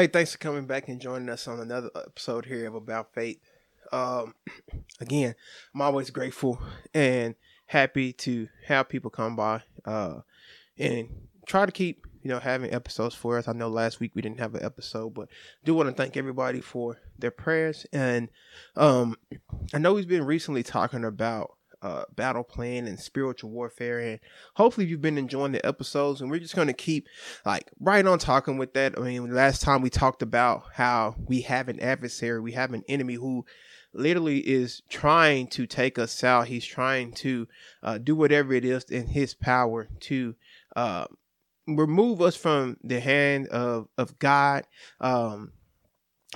[0.00, 3.38] Hey, thanks for coming back and joining us on another episode here of About Faith.
[3.92, 4.34] Um,
[5.00, 5.34] again,
[5.74, 6.58] I'm always grateful
[6.94, 7.34] and
[7.66, 10.20] happy to have people come by uh,
[10.78, 11.10] and
[11.44, 13.46] try to keep you know having episodes for us.
[13.46, 15.28] I know last week we didn't have an episode, but
[15.66, 18.30] do want to thank everybody for their prayers and
[18.76, 19.16] um,
[19.74, 23.98] I know we've been recently talking about uh, battle plan and spiritual warfare.
[23.98, 24.20] And
[24.54, 26.20] hopefully you've been enjoying the episodes.
[26.20, 27.08] And we're just going to keep
[27.44, 28.98] like right on talking with that.
[28.98, 32.84] I mean, last time we talked about how we have an adversary, we have an
[32.88, 33.44] enemy who
[33.92, 36.48] literally is trying to take us out.
[36.48, 37.48] He's trying to
[37.82, 40.34] uh, do whatever it is in his power to
[40.76, 41.06] uh,
[41.66, 44.64] remove us from the hand of, of God.
[45.00, 45.52] Um,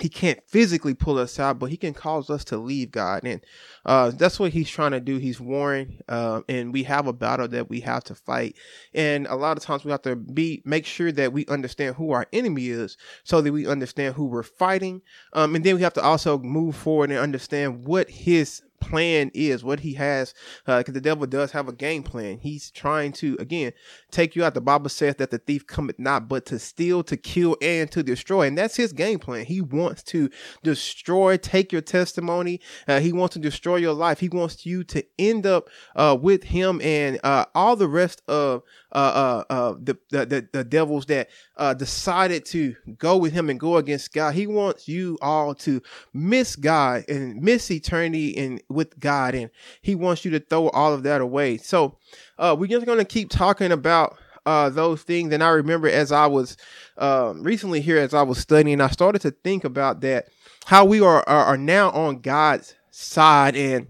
[0.01, 3.23] he can't physically pull us out, but he can cause us to leave God.
[3.23, 3.39] And
[3.85, 5.17] uh, that's what he's trying to do.
[5.17, 8.57] He's warring, uh, and we have a battle that we have to fight.
[8.93, 12.11] And a lot of times we have to be make sure that we understand who
[12.11, 15.01] our enemy is, so that we understand who we're fighting.
[15.31, 19.63] Um, and then we have to also move forward and understand what his plan is,
[19.63, 20.33] what he has,
[20.65, 22.39] because uh, the devil does have a game plan.
[22.39, 23.73] He's trying to, again,
[24.11, 24.53] take you out.
[24.53, 28.03] The Bible says that the thief cometh not but to steal, to kill, and to
[28.03, 28.47] destroy.
[28.47, 29.45] And that's his game plan.
[29.45, 30.29] He wants to
[30.63, 32.61] destroy, take your testimony.
[32.87, 34.19] Uh, he wants to destroy your life.
[34.19, 38.63] He wants you to end up uh, with him and uh, all the rest of
[38.91, 41.29] uh, uh, the, the, the devils that
[41.77, 44.33] decided to go with him and go against God.
[44.33, 45.81] He wants you all to
[46.13, 49.49] miss God and miss eternity and with God, and
[49.81, 51.57] He wants you to throw all of that away.
[51.57, 51.97] So
[52.37, 55.33] uh, we're just going to keep talking about uh, those things.
[55.33, 56.57] And I remember as I was
[56.97, 60.27] um, recently here, as I was studying, I started to think about that
[60.65, 63.87] how we are are, are now on God's side and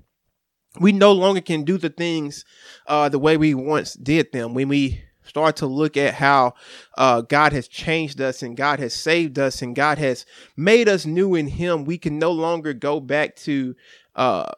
[0.80, 2.44] we no longer can do the things
[2.88, 4.54] uh, the way we once did them.
[4.54, 6.54] When we start to look at how
[6.98, 11.06] uh, God has changed us and God has saved us and God has made us
[11.06, 13.76] new in Him, we can no longer go back to
[14.16, 14.52] uh,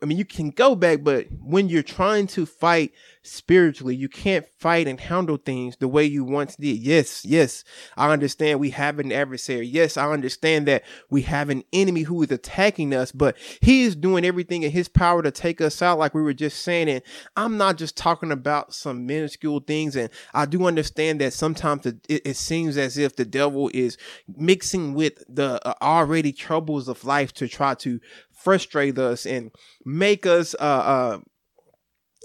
[0.00, 2.92] I mean, you can go back, but when you're trying to fight
[3.28, 6.78] spiritually, you can't fight and handle things the way you once did.
[6.78, 7.64] Yes, yes,
[7.96, 9.66] I understand we have an adversary.
[9.66, 13.94] Yes, I understand that we have an enemy who is attacking us, but he is
[13.96, 16.88] doing everything in his power to take us out, like we were just saying.
[16.88, 17.02] And
[17.36, 19.96] I'm not just talking about some minuscule things.
[19.96, 23.96] And I do understand that sometimes it, it seems as if the devil is
[24.36, 28.00] mixing with the uh, already troubles of life to try to
[28.32, 29.50] frustrate us and
[29.84, 31.18] make us uh, uh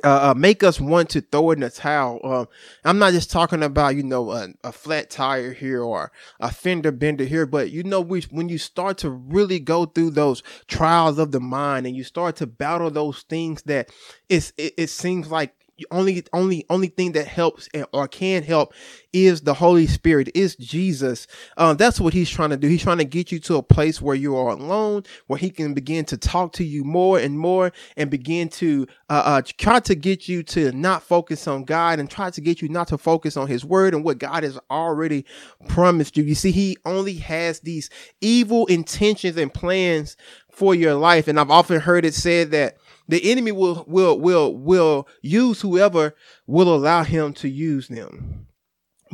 [0.03, 2.19] uh, uh, make us want to throw in the towel.
[2.23, 2.45] Uh,
[2.83, 6.91] I'm not just talking about you know a, a, flat tire here or a fender
[6.91, 11.17] bender here, but you know we, when you start to really go through those trials
[11.17, 13.89] of the mind and you start to battle those things that
[14.29, 15.53] it's it, it seems like
[15.91, 18.73] only only only thing that helps or can help
[19.11, 21.27] is the Holy Spirit, is Jesus.
[21.57, 22.67] Um, that's what he's trying to do.
[22.67, 25.73] He's trying to get you to a place where you are alone, where he can
[25.73, 29.95] begin to talk to you more and more, and begin to uh, uh, try to
[29.95, 33.37] get you to not focus on God and try to get you not to focus
[33.37, 35.25] on His Word and what God has already
[35.67, 36.23] promised you.
[36.23, 37.89] You see, He only has these
[38.21, 40.17] evil intentions and plans
[40.51, 44.55] for your life, and I've often heard it said that the enemy will will will
[44.55, 46.15] will use whoever
[46.47, 48.47] will allow him to use them.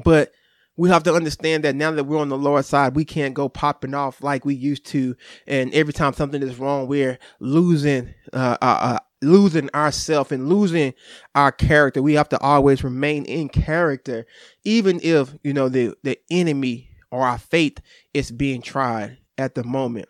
[0.04, 0.32] But
[0.80, 3.50] we have to understand that now that we're on the Lord's side, we can't go
[3.50, 5.14] popping off like we used to.
[5.46, 10.94] And every time something is wrong, we're losing, uh, uh, uh losing ourselves and losing
[11.36, 12.02] our character.
[12.02, 14.26] We have to always remain in character,
[14.64, 17.80] even if you know the the enemy or our faith
[18.14, 20.08] is being tried at the moment.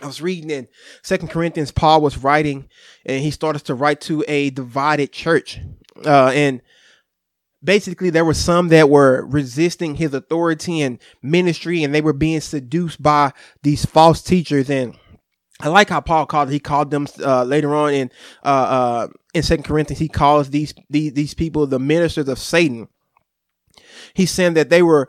[0.00, 0.68] I was reading in
[1.02, 2.68] Second Corinthians, Paul was writing,
[3.04, 5.58] and he started to write to a divided church.
[6.04, 6.62] Uh, and
[7.62, 12.40] basically, there were some that were resisting his authority and ministry, and they were being
[12.40, 13.32] seduced by
[13.62, 14.70] these false teachers.
[14.70, 14.96] And
[15.60, 16.50] I like how Paul called.
[16.50, 18.10] He called them uh, later on in
[18.44, 19.98] uh, uh, in Second Corinthians.
[19.98, 22.88] He calls these, these these people the ministers of Satan.
[24.14, 25.08] He's saying that they were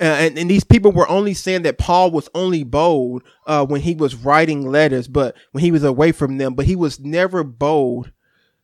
[0.00, 3.82] uh, and, and, these people were only saying that Paul was only bold uh, when
[3.82, 7.44] he was writing letters, but when he was away from them, but he was never
[7.44, 8.10] bold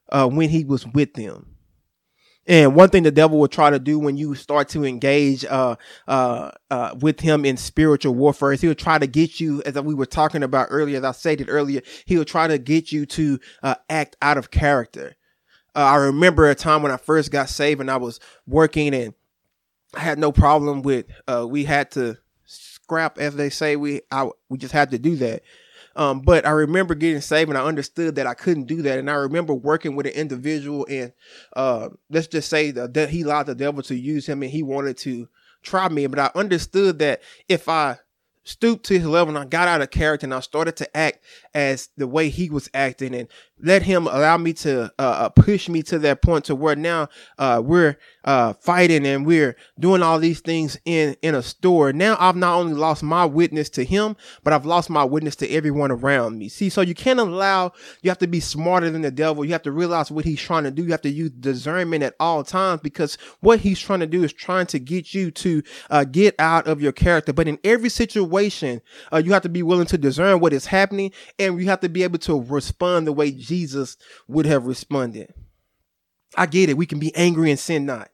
[0.08, 1.56] uh, when he was with them.
[2.46, 5.76] And one thing the devil will try to do when you start to engage uh,
[6.06, 9.94] uh, uh, with him in spiritual warfare is he'll try to get you, as we
[9.94, 13.40] were talking about earlier, as I stated earlier, he'll try to get you to
[13.90, 15.16] act out of character.
[15.74, 19.12] I remember a time when I first got saved and I was working and
[19.96, 21.06] I had no problem with.
[21.26, 23.76] Uh, we had to scrap, as they say.
[23.76, 25.43] We I we just had to do that.
[25.96, 28.98] Um, but I remember getting saved and I understood that I couldn't do that.
[28.98, 31.12] And I remember working with an individual and
[31.54, 34.98] uh, let's just say that he allowed the devil to use him and he wanted
[34.98, 35.26] to
[35.62, 37.99] try me, but I understood that if I
[38.46, 41.25] stooped to his level and I got out of character and I started to act
[41.54, 43.28] as the way he was acting and
[43.58, 47.08] let him allow me to uh, uh, push me to that point to where now
[47.38, 51.93] uh, we're uh, fighting and we're doing all these things in in a store.
[51.93, 55.50] Now I've not only lost my witness to him, but I've lost my witness to
[55.50, 56.49] everyone around me.
[56.49, 57.72] See, so you can't allow.
[58.02, 59.44] You have to be smarter than the devil.
[59.44, 60.84] You have to realize what he's trying to do.
[60.84, 64.32] You have to use discernment at all times because what he's trying to do is
[64.32, 67.32] trying to get you to uh, get out of your character.
[67.32, 68.35] But in every situation,
[69.12, 71.88] uh, you have to be willing to discern what is happening, and you have to
[71.88, 73.96] be able to respond the way Jesus
[74.28, 75.32] would have responded.
[76.36, 76.76] I get it.
[76.76, 78.10] We can be angry and sin not.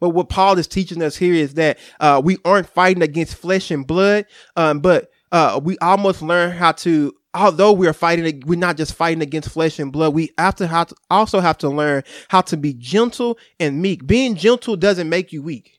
[0.00, 3.70] But what Paul is teaching us here is that uh, we aren't fighting against flesh
[3.70, 4.26] and blood,
[4.56, 7.14] um, but uh, we almost learn how to.
[7.34, 10.14] Although we are fighting, we're not just fighting against flesh and blood.
[10.14, 14.06] We have to, have to also have to learn how to be gentle and meek.
[14.06, 15.75] Being gentle doesn't make you weak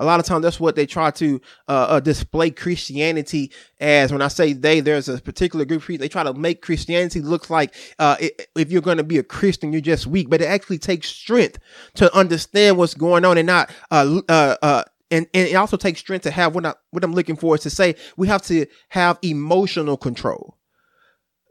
[0.00, 4.10] a lot of times that's what they try to uh, uh, display Christianity as.
[4.10, 5.84] When I say they, there's a particular group.
[5.86, 8.16] They try to make Christianity look like uh,
[8.56, 10.30] if you're going to be a Christian, you're just weak.
[10.30, 11.58] But it actually takes strength
[11.94, 16.00] to understand what's going on and not uh, uh, uh, and, and it also takes
[16.00, 18.66] strength to have what I what I'm looking for is to say we have to
[18.88, 20.56] have emotional control.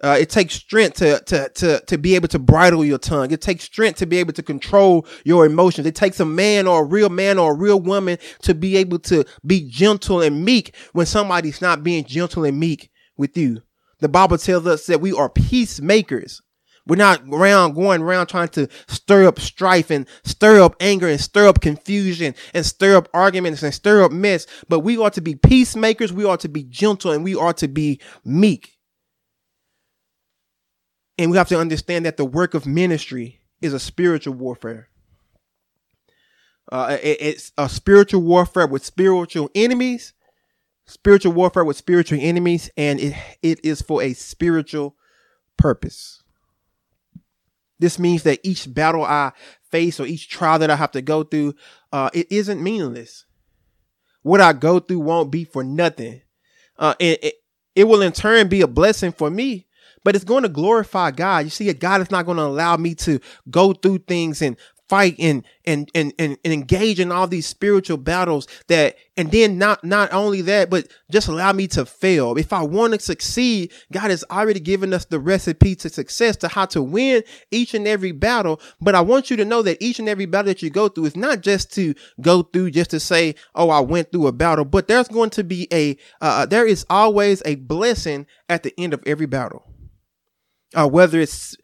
[0.01, 3.31] Uh, it takes strength to, to, to, to be able to bridle your tongue.
[3.31, 5.85] It takes strength to be able to control your emotions.
[5.85, 8.99] It takes a man or a real man or a real woman to be able
[8.99, 13.61] to be gentle and meek when somebody's not being gentle and meek with you.
[13.99, 16.41] The Bible tells us that we are peacemakers.
[16.87, 21.19] We're not around going around trying to stir up strife and stir up anger and
[21.19, 24.47] stir up confusion and stir up arguments and stir up mess.
[24.69, 26.11] But we ought to be peacemakers.
[26.11, 28.78] We ought to be gentle and we ought to be meek.
[31.19, 34.87] And we have to understand that the work of ministry is a spiritual warfare.
[36.71, 40.13] Uh, it, it's a spiritual warfare with spiritual enemies,
[40.85, 44.95] spiritual warfare with spiritual enemies, and it, it is for a spiritual
[45.57, 46.23] purpose.
[47.79, 49.33] This means that each battle I
[49.71, 51.53] face or each trial that I have to go through,
[51.91, 53.25] uh, it isn't meaningless.
[54.21, 56.21] What I go through won't be for nothing.
[56.77, 57.33] Uh, it, it,
[57.75, 59.65] it will in turn be a blessing for me
[60.03, 61.45] but it's going to glorify God.
[61.45, 63.19] You see, God is not going to allow me to
[63.49, 64.57] go through things and
[64.89, 69.57] fight and, and and and and engage in all these spiritual battles that and then
[69.59, 72.35] not not only that but just allow me to fail.
[72.37, 76.47] If i want to succeed god has already given us the recipe to success to
[76.47, 78.59] how to win each and every battle.
[78.81, 81.05] But i want you to know that each and every battle that you go through
[81.05, 84.65] is not just to go through just to say oh i went through a battle
[84.65, 88.93] but there's going to be a uh, there is always a blessing at the end
[88.93, 89.68] of every battle
[90.75, 91.55] uh, whether it's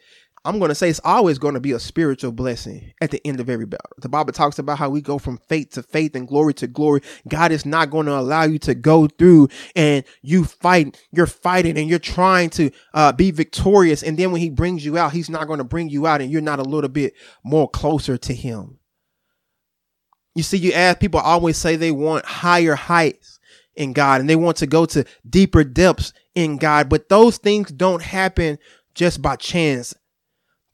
[0.45, 3.39] I'm going to say it's always going to be a spiritual blessing at the end
[3.39, 3.89] of every battle.
[3.97, 7.01] The Bible talks about how we go from faith to faith and glory to glory.
[7.27, 11.79] God is not going to allow you to go through and you fight, you're fighting
[11.79, 14.03] and you're trying to uh, be victorious.
[14.03, 16.29] And then when he brings you out, he's not going to bring you out and
[16.29, 18.77] you're not a little bit more closer to him.
[20.35, 23.39] You see, you ask people always say they want higher heights
[23.75, 27.71] in God and they want to go to deeper depths in God, but those things
[27.71, 28.59] don't happen
[28.95, 29.93] just by chance.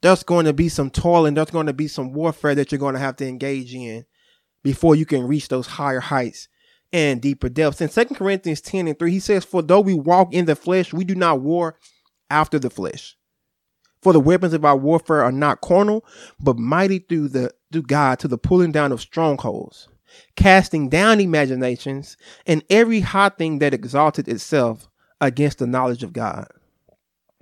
[0.00, 2.78] There's going to be some toil and there's going to be some warfare that you're
[2.78, 4.04] going to have to engage in
[4.64, 6.48] before you can reach those higher heights
[6.92, 7.80] and deeper depths.
[7.80, 10.92] In 2 Corinthians 10 and 3, he says, For though we walk in the flesh,
[10.92, 11.78] we do not war
[12.30, 13.16] after the flesh.
[14.02, 16.04] For the weapons of our warfare are not carnal,
[16.40, 19.88] but mighty through the through God to the pulling down of strongholds,
[20.34, 24.88] casting down imaginations and every high thing that exalted itself
[25.20, 26.48] against the knowledge of God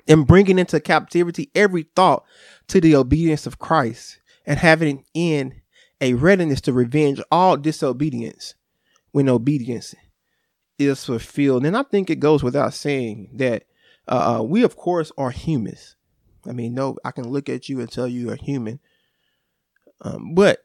[0.08, 2.24] and bringing into captivity every thought
[2.68, 5.60] to the obedience of Christ and having in
[6.00, 8.54] a readiness to revenge all disobedience
[9.12, 9.94] when obedience
[10.78, 11.66] is fulfilled.
[11.66, 13.64] And I think it goes without saying that
[14.08, 15.96] uh, uh, we, of course, are humans.
[16.48, 18.80] I mean, no, I can look at you and tell you are human.
[20.00, 20.64] Um, but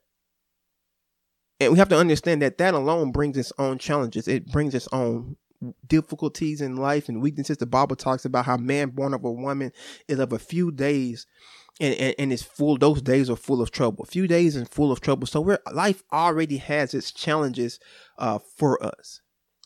[1.59, 4.27] and we have to understand that that alone brings its own challenges.
[4.27, 5.37] It brings its own
[5.87, 7.57] difficulties in life and weaknesses.
[7.57, 9.71] The Bible talks about how man born of a woman
[10.07, 11.25] is of a few days
[11.79, 14.03] and, and, and it's full those days are full of trouble.
[14.03, 15.27] A few days and full of trouble.
[15.27, 17.79] So where life already has its challenges
[18.17, 19.21] uh, for us.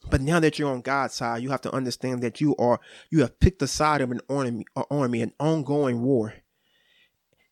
[0.10, 2.80] But now that you're on God's side, you have to understand that you are
[3.12, 6.36] you have picked the side of an army, an army, an ongoing war.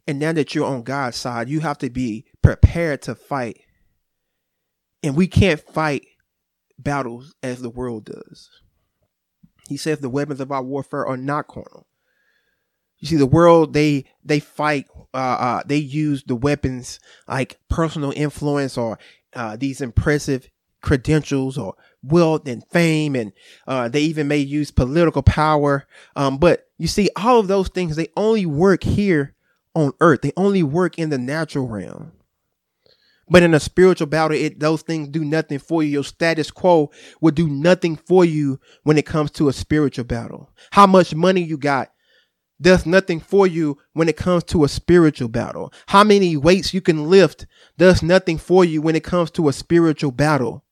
[0.08, 3.60] And now that you're on God's side, you have to be prepared to fight.
[5.04, 6.08] And we can't fight
[6.77, 8.50] battles as the world does.
[9.67, 11.88] He says the weapons of our warfare are not carnal.
[13.00, 14.86] You see, the world they they fight.
[15.13, 19.00] Uh, uh, they use the weapons like personal influence or
[19.34, 20.50] uh, these impressive
[20.81, 23.31] credentials or wealth and fame, and
[23.67, 25.88] uh, they even may use political power.
[26.15, 29.36] Um, but you see, all of those things they only work here
[29.75, 30.22] on earth.
[30.22, 32.13] They only work in the natural realm.
[33.29, 35.89] But in a spiritual battle, it those things do nothing for you.
[35.89, 40.50] Your status quo will do nothing for you when it comes to a spiritual battle.
[40.72, 41.91] How much money you got
[42.62, 45.72] does nothing for you when it comes to a spiritual battle.
[45.88, 47.46] How many weights you can lift
[47.77, 50.63] does nothing for you when it comes to a spiritual battle.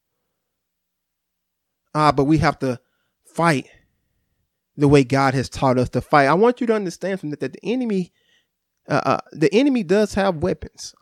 [1.93, 2.79] Ah, but we have to
[3.25, 3.67] fight
[4.75, 6.25] the way God has taught us to fight.
[6.27, 8.12] I want you to understand from that that the enemy,
[8.89, 10.93] uh, uh, the enemy does have weapons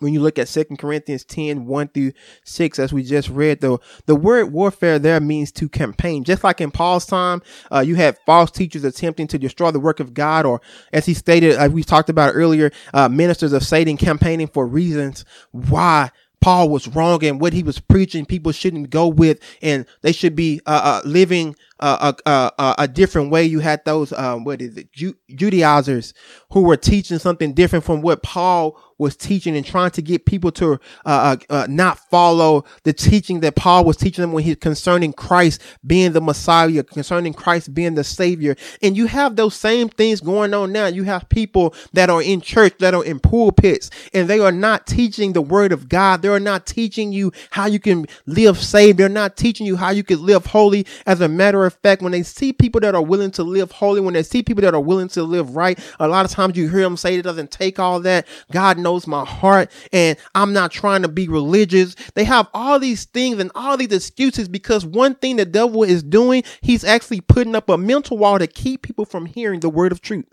[0.00, 2.12] when you look at Second Corinthians 10, 1 through
[2.44, 6.24] 6, as we just read, though, the word warfare there means to campaign.
[6.24, 10.00] Just like in Paul's time, uh, you had false teachers attempting to destroy the work
[10.00, 10.60] of God, or
[10.92, 15.24] as he stated, as we talked about earlier, uh, ministers of Satan campaigning for reasons
[15.52, 20.12] why Paul was wrong and what he was preaching people shouldn't go with and they
[20.12, 23.44] should be uh, uh, living a, a, a, different way.
[23.44, 26.14] You had those, um, what is it, Ju- Judaizers
[26.52, 30.52] who were teaching something different from what Paul was teaching and trying to get people
[30.52, 34.54] to uh, uh, uh, not follow the teaching that Paul was teaching them when he
[34.54, 38.56] concerning Christ being the Messiah, concerning Christ being the Savior.
[38.82, 40.86] And you have those same things going on now.
[40.86, 44.86] You have people that are in church that are in pulpits and they are not
[44.86, 46.20] teaching the word of God.
[46.20, 48.98] They are not teaching you how you can live saved.
[48.98, 50.86] They're not teaching you how you can live holy.
[51.06, 54.00] As a matter of fact, when they see people that are willing to live holy,
[54.00, 56.68] when they see people that are willing to live right, a lot of times you
[56.68, 58.26] hear them say it doesn't take all that.
[58.52, 61.94] God knows my heart and I'm not trying to be religious.
[62.14, 66.02] They have all these things and all these excuses because one thing the devil is
[66.02, 69.92] doing, he's actually putting up a mental wall to keep people from hearing the word
[69.92, 70.26] of truth.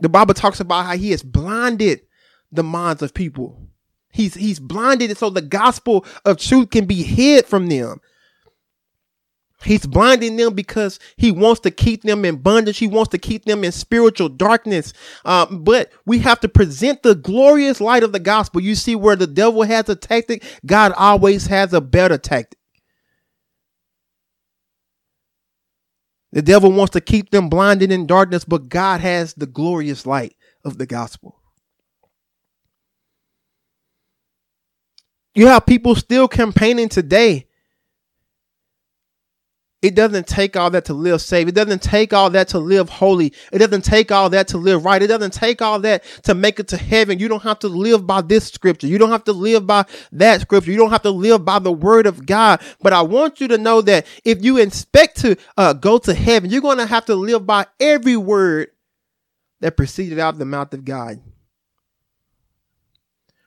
[0.00, 2.02] The Bible talks about how he has blinded
[2.52, 3.68] the minds of people.
[4.12, 8.00] He's he's blinded so the gospel of truth can be hid from them.
[9.66, 12.78] He's blinding them because he wants to keep them in bondage.
[12.78, 14.92] He wants to keep them in spiritual darkness.
[15.24, 18.60] Um, but we have to present the glorious light of the gospel.
[18.62, 22.60] You see, where the devil has a tactic, God always has a better tactic.
[26.30, 30.36] The devil wants to keep them blinded in darkness, but God has the glorious light
[30.64, 31.40] of the gospel.
[35.34, 37.48] You have people still campaigning today
[39.86, 41.46] it doesn't take all that to live safe.
[41.46, 43.32] It doesn't take all that to live holy.
[43.52, 45.00] It doesn't take all that to live right.
[45.00, 47.20] It doesn't take all that to make it to heaven.
[47.20, 48.88] You don't have to live by this scripture.
[48.88, 50.72] You don't have to live by that scripture.
[50.72, 52.60] You don't have to live by the word of God.
[52.82, 56.50] But I want you to know that if you expect to uh, go to heaven,
[56.50, 58.70] you're going to have to live by every word
[59.60, 61.20] that proceeded out of the mouth of God.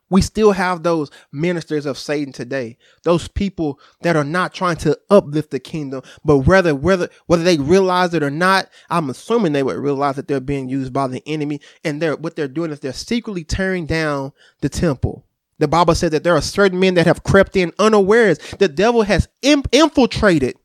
[0.09, 2.77] We still have those ministers of Satan today.
[3.03, 7.57] Those people that are not trying to uplift the kingdom, but whether whether whether they
[7.57, 11.23] realize it or not, I'm assuming they would realize that they're being used by the
[11.27, 15.25] enemy, and they're what they're doing is they're secretly tearing down the temple.
[15.59, 18.39] The Bible said that there are certain men that have crept in unawares.
[18.57, 20.55] The devil has infiltrated.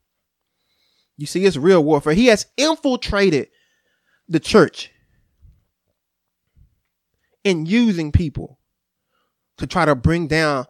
[1.16, 2.14] You see, it's real warfare.
[2.14, 3.48] He has infiltrated
[4.28, 4.90] the church
[7.42, 8.58] in using people
[9.58, 10.66] to try to bring down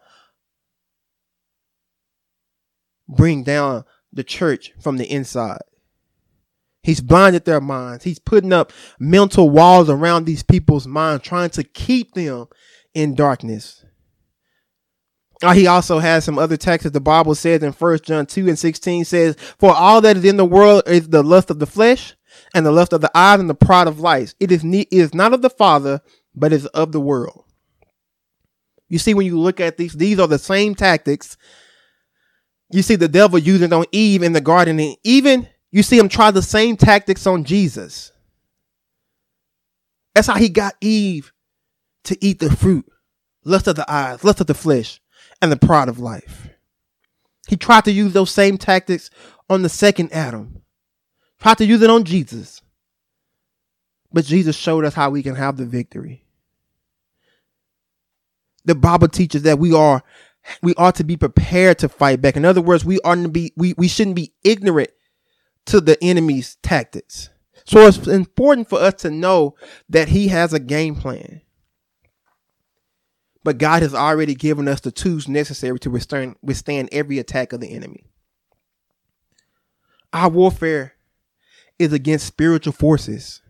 [3.07, 5.61] bring down the church from the inside.
[6.81, 8.03] He's blinded their minds.
[8.03, 12.45] He's putting up mental walls around these people's minds, trying to keep them
[12.93, 13.83] in darkness.
[15.41, 16.89] Uh, he also has some other texts.
[16.91, 20.37] The Bible says in First John 2 and 16 says, For all that is in
[20.37, 22.15] the world is the lust of the flesh
[22.53, 24.35] and the lust of the eyes and the pride of life.
[24.39, 26.01] It is, ne- it is not of the Father,
[26.35, 27.44] but is of the world.
[28.89, 31.37] You see, when you look at these, these are the same tactics
[32.71, 34.79] you see the devil using on Eve in the garden.
[34.79, 38.11] And even you see him try the same tactics on Jesus.
[40.13, 41.31] That's how he got Eve
[42.05, 42.85] to eat the fruit,
[43.43, 45.01] lust of the eyes, lust of the flesh,
[45.41, 46.47] and the pride of life.
[47.47, 49.09] He tried to use those same tactics
[49.49, 50.61] on the second Adam,
[51.39, 52.61] tried to use it on Jesus.
[54.11, 56.24] But Jesus showed us how we can have the victory
[58.65, 60.03] the Bible teaches that we are
[60.61, 62.35] we ought to be prepared to fight back.
[62.35, 64.91] In other words, we are to be we, we shouldn't be ignorant
[65.67, 67.29] to the enemy's tactics.
[67.65, 69.55] So it's important for us to know
[69.89, 71.41] that he has a game plan.
[73.43, 77.61] But God has already given us the tools necessary to withstand, withstand every attack of
[77.61, 78.05] the enemy.
[80.13, 80.93] Our warfare
[81.77, 83.41] is against spiritual forces.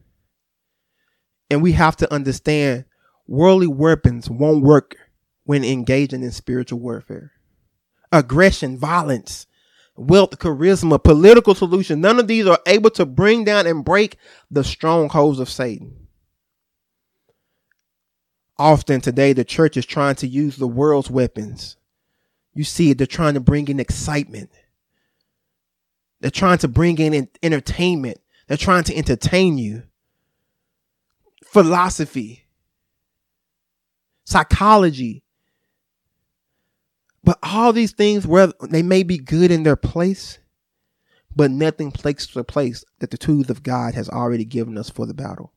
[1.50, 2.86] And we have to understand
[3.28, 4.96] worldly weapons won't work
[5.46, 7.32] when engaging in spiritual warfare.
[8.12, 9.48] Aggression, violence,
[9.96, 14.18] wealth, charisma, political solution, none of these are able to bring down and break
[14.52, 16.08] the strongholds of Satan.
[18.58, 21.76] Often today, the church is trying to use the world's weapons.
[22.54, 24.50] You see it, they're trying to bring in excitement.
[26.22, 28.20] They're trying to bring in entertainment.
[28.48, 29.84] They're trying to entertain you.
[31.44, 32.46] Philosophy,
[34.24, 35.25] psychology.
[37.26, 40.38] But all these things, where they may be good in their place,
[41.36, 45.08] but nothing takes the place that the tools of God has already given us for
[45.08, 45.52] the battle.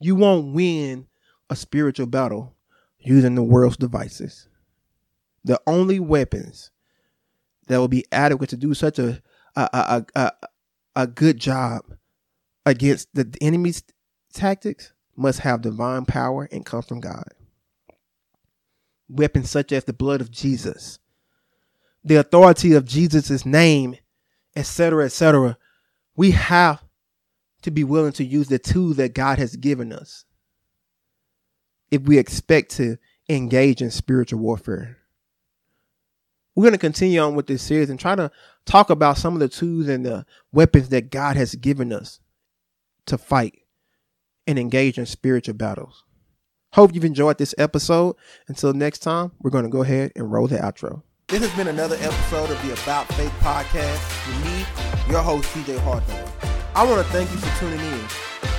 [0.00, 1.08] You won't win
[1.50, 2.54] a spiritual battle
[3.00, 4.48] using the world's devices.
[5.44, 6.70] The only weapons
[7.66, 9.20] that will be adequate to do such a
[9.56, 10.32] a a, a,
[10.94, 11.82] a good job
[12.64, 13.82] against the enemy's
[14.32, 17.34] tactics must have divine power and come from God.
[19.08, 20.98] Weapons such as the blood of Jesus,
[22.04, 23.96] the authority of Jesus' name,
[24.54, 25.56] etc., etc.
[26.16, 26.82] We have
[27.62, 30.24] to be willing to use the tool that God has given us
[31.90, 32.98] if we expect to
[33.28, 34.98] engage in spiritual warfare.
[36.54, 38.30] We're going to continue on with this series and try to
[38.64, 42.20] talk about some of the tools and the weapons that God has given us
[43.06, 43.60] to fight
[44.46, 46.04] and engage in spiritual battles.
[46.74, 48.16] Hope you've enjoyed this episode.
[48.46, 51.02] Until next time, we're going to go ahead and roll the outro.
[51.28, 55.78] This has been another episode of the About Faith podcast with me, your host, TJ
[55.80, 56.30] Hawthorne.
[56.74, 58.00] I want to thank you for tuning in.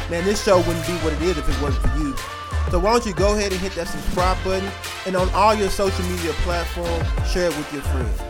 [0.10, 2.16] Man, this show wouldn't be what it is if it wasn't for you.
[2.72, 4.70] So why don't you go ahead and hit that subscribe button
[5.06, 8.22] and on all your social media platforms, share it with your friends.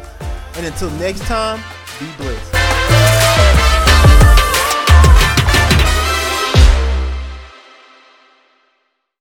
[0.56, 1.62] And until next time,
[2.00, 2.59] be blessed.